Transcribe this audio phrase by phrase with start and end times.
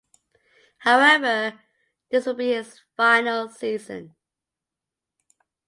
[0.79, 1.61] However
[2.09, 4.15] this would be his final season.